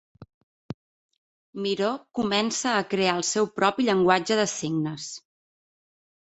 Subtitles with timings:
[1.65, 1.89] Miró
[2.19, 5.07] comença a crear el seu propi llenguatge de signes.